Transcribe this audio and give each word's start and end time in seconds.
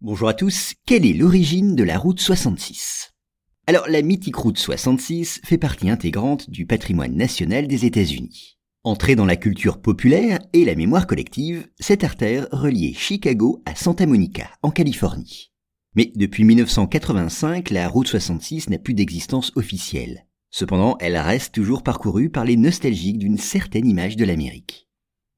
Bonjour 0.00 0.28
à 0.28 0.34
tous, 0.34 0.74
quelle 0.86 1.04
est 1.04 1.12
l'origine 1.12 1.74
de 1.74 1.82
la 1.82 1.98
route 1.98 2.20
66 2.20 3.14
Alors 3.66 3.88
la 3.88 4.00
mythique 4.00 4.36
route 4.36 4.56
66 4.56 5.40
fait 5.42 5.58
partie 5.58 5.90
intégrante 5.90 6.48
du 6.50 6.66
patrimoine 6.66 7.16
national 7.16 7.66
des 7.66 7.84
États-Unis. 7.84 8.58
Entrée 8.84 9.16
dans 9.16 9.26
la 9.26 9.34
culture 9.34 9.80
populaire 9.80 10.38
et 10.52 10.64
la 10.64 10.76
mémoire 10.76 11.08
collective, 11.08 11.66
cette 11.80 12.04
artère 12.04 12.46
reliait 12.52 12.92
Chicago 12.92 13.60
à 13.66 13.74
Santa 13.74 14.06
Monica, 14.06 14.48
en 14.62 14.70
Californie. 14.70 15.50
Mais 15.96 16.12
depuis 16.14 16.44
1985, 16.44 17.70
la 17.70 17.88
route 17.88 18.06
66 18.06 18.70
n'a 18.70 18.78
plus 18.78 18.94
d'existence 18.94 19.50
officielle. 19.56 20.26
Cependant, 20.50 20.96
elle 21.00 21.16
reste 21.16 21.52
toujours 21.52 21.82
parcourue 21.82 22.30
par 22.30 22.44
les 22.44 22.56
nostalgiques 22.56 23.18
d'une 23.18 23.36
certaine 23.36 23.88
image 23.88 24.14
de 24.14 24.24
l'Amérique. 24.24 24.87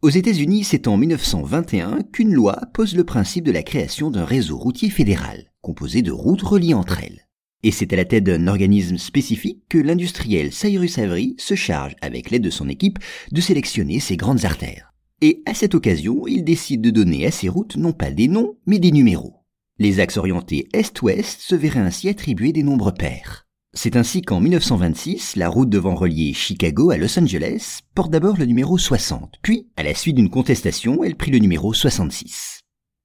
Aux 0.03 0.09
États-Unis, 0.09 0.65
c'est 0.65 0.89
en 0.89 0.97
1921 0.97 2.05
qu'une 2.11 2.33
loi 2.33 2.59
pose 2.73 2.95
le 2.95 3.05
principe 3.05 3.45
de 3.45 3.53
la 3.53 3.63
création 3.63 4.11
d'un 4.11 4.25
réseau 4.25 4.57
routier 4.57 4.89
fédéral, 4.89 5.53
composé 5.61 6.01
de 6.01 6.11
routes 6.11 6.41
reliées 6.41 6.73
entre 6.73 7.03
elles. 7.05 7.29
Et 7.63 7.71
c'est 7.71 7.93
à 7.93 7.97
la 7.97 8.07
tête 8.07 8.25
d'un 8.25 8.47
organisme 8.47 8.97
spécifique 8.97 9.63
que 9.69 9.77
l'industriel 9.77 10.55
Cyrus 10.55 10.97
Avery 10.99 11.35
se 11.37 11.55
charge, 11.55 11.97
avec 12.01 12.31
l'aide 12.31 12.41
de 12.41 12.49
son 12.49 12.71
équipe, 12.71 12.99
de 13.31 13.41
sélectionner 13.43 14.01
ces 14.01 14.17
grandes 14.17 14.47
artères. 14.47 14.95
Et 15.21 15.43
à 15.45 15.53
cette 15.53 15.75
occasion, 15.75 16.27
il 16.27 16.45
décide 16.45 16.81
de 16.81 16.91
donner 16.91 17.27
à 17.27 17.31
ces 17.31 17.51
routes 17.51 17.77
non 17.77 17.93
pas 17.93 18.11
des 18.11 18.29
noms, 18.29 18.57
mais 18.65 18.79
des 18.79 18.93
numéros. 18.93 19.35
Les 19.79 20.01
axes 20.01 20.17
orientés 20.17 20.67
est-ouest 20.73 21.43
se 21.43 21.55
verraient 21.55 21.81
ainsi 21.81 22.09
attribuer 22.09 22.53
des 22.53 22.63
nombres 22.63 22.93
pairs. 22.93 23.30
C'est 23.73 23.95
ainsi 23.95 24.21
qu'en 24.21 24.41
1926, 24.41 25.37
la 25.37 25.49
route 25.49 25.71
devant 25.71 25.95
relier 25.95 26.33
Chicago 26.35 26.91
à 26.91 26.97
Los 26.97 27.17
Angeles 27.21 27.83
porte 27.95 28.11
d'abord 28.11 28.37
le 28.37 28.45
numéro 28.45 28.77
60, 28.77 29.37
puis, 29.43 29.69
à 29.77 29.85
la 29.85 29.95
suite 29.95 30.17
d'une 30.17 30.29
contestation, 30.29 31.05
elle 31.05 31.15
prit 31.15 31.31
le 31.31 31.39
numéro 31.39 31.73
66. 31.73 32.63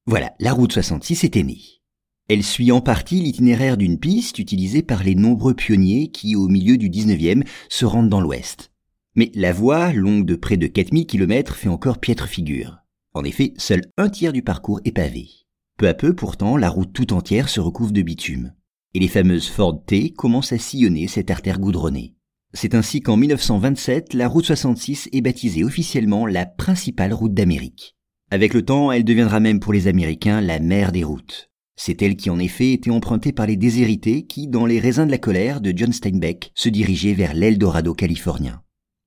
Voilà, 0.08 0.34
la 0.40 0.54
route 0.54 0.72
66 0.72 1.24
était 1.24 1.44
née. 1.44 1.62
Elle 2.30 2.42
suit 2.42 2.72
en 2.72 2.82
partie 2.82 3.22
l'itinéraire 3.22 3.78
d'une 3.78 4.00
piste 4.00 4.40
utilisée 4.40 4.82
par 4.82 5.04
les 5.04 5.14
nombreux 5.14 5.54
pionniers 5.54 6.10
qui, 6.10 6.36
au 6.36 6.48
milieu 6.48 6.78
du 6.78 6.90
19e, 6.90 7.46
se 7.70 7.86
rendent 7.86 8.10
dans 8.10 8.22
l'ouest. 8.22 8.72
Mais 9.16 9.32
la 9.36 9.54
voie, 9.54 9.94
longue 9.94 10.26
de 10.26 10.36
près 10.36 10.58
de 10.58 10.66
4000 10.66 11.06
km, 11.06 11.56
fait 11.56 11.70
encore 11.70 12.00
piètre 12.00 12.28
figure. 12.28 12.80
En 13.14 13.24
effet, 13.24 13.54
seul 13.58 13.84
un 13.98 14.10
tiers 14.10 14.34
du 14.34 14.42
parcours 14.42 14.82
est 14.84 14.92
pavé. 14.92 15.30
Peu 15.78 15.88
à 15.88 15.94
peu, 15.94 16.16
pourtant, 16.16 16.58
la 16.58 16.70
route 16.70 16.92
tout 16.92 17.14
entière 17.14 17.50
se 17.50 17.60
recouvre 17.60 17.92
de 17.92 18.02
bitume 18.02 18.52
et 18.96 19.00
les 19.00 19.10
fameuses 19.10 19.50
Ford 19.50 19.84
T 19.86 20.12
commencent 20.12 20.54
à 20.54 20.58
sillonner 20.58 21.10
cette 21.10 21.30
artère 21.30 21.60
goudronnée. 21.60 22.14
C'est 22.54 22.76
ainsi 22.76 23.02
qu'en 23.02 23.18
1927, 23.18 24.14
la 24.14 24.30
route 24.30 24.46
66 24.46 25.10
est 25.12 25.20
baptisée 25.20 25.66
officiellement 25.66 26.26
la 26.26 26.46
principale 26.46 27.14
route 27.14 27.34
d'Amérique. 27.34 27.98
Avec 28.32 28.54
le 28.54 28.64
temps, 28.64 28.94
elle 28.94 29.04
deviendra 29.04 29.42
même 29.42 29.60
pour 29.60 29.74
les 29.74 29.88
Américains 29.88 30.40
la 30.40 30.60
mère 30.60 30.94
des 30.94 31.04
routes. 31.04 31.52
C'est 31.76 32.02
elle 32.02 32.16
qui 32.16 32.30
en 32.30 32.40
effet 32.40 32.72
était 32.72 32.90
empruntée 32.90 33.34
par 33.34 33.48
les 33.48 33.58
déshérités 33.58 34.26
qui, 34.26 34.48
dans 34.48 34.66
les 34.66 34.80
raisins 34.80 35.06
de 35.06 35.12
la 35.12 35.18
colère 35.18 35.60
de 35.60 35.74
John 35.76 35.92
Steinbeck, 35.92 36.54
se 36.56 36.70
dirigeaient 36.70 37.14
vers 37.16 37.34
l'Eldorado 37.34 37.94
californien. 37.94 38.62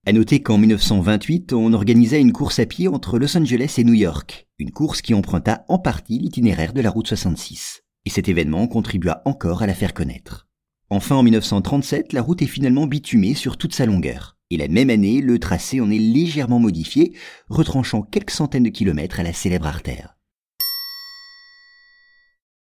À 0.06 0.12
noter 0.12 0.42
qu'en 0.42 0.58
1928, 0.58 1.55
on 1.55 1.73
organisa 1.73 2.19
une 2.19 2.33
course 2.33 2.58
à 2.58 2.67
pied 2.67 2.89
entre 2.89 3.19
Los 3.19 3.39
Angeles 3.39 3.77
et 3.78 3.84
New 3.84 3.95
York, 3.95 4.48
une 4.58 4.70
course 4.70 5.00
qui 5.00 5.14
emprunta 5.14 5.64
en 5.69 5.78
partie 5.78 6.19
l'itinéraire 6.19 6.75
de 6.75 6.83
la 6.83 6.91
route 6.91 7.08
66 7.08 7.80
et 8.09 8.11
cet 8.11 8.31
événement 8.31 8.67
contribua 8.69 9.20
encore 9.27 9.61
à 9.61 9.67
la 9.67 9.75
faire 9.75 9.92
connaître. 9.92 10.47
Enfin, 10.89 11.17
en 11.17 11.23
1937, 11.23 12.14
la 12.14 12.23
route 12.23 12.41
est 12.41 12.47
finalement 12.47 12.87
bitumée 12.87 13.34
sur 13.34 13.59
toute 13.59 13.75
sa 13.75 13.84
longueur. 13.84 14.39
Et 14.48 14.56
la 14.56 14.67
même 14.67 14.89
année, 14.89 15.20
le 15.20 15.39
tracé 15.39 15.83
en 15.83 15.91
est 15.91 15.98
légèrement 15.98 16.59
modifié, 16.59 17.12
retranchant 17.51 18.01
quelques 18.01 18.31
centaines 18.31 18.62
de 18.62 18.70
kilomètres 18.70 19.20
à 19.20 19.25
la 19.25 19.34
célèbre 19.34 19.67
artère. 19.67 20.17